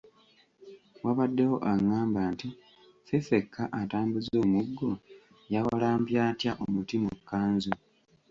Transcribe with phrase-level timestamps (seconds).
[1.05, 2.47] Wabaddewo angamba nti
[3.05, 4.89] Ffeffekka atambuza omuggo
[5.53, 7.73] yawalampye atya omuti mu kkanzu.